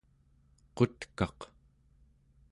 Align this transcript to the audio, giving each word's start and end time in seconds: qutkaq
qutkaq 0.77 1.39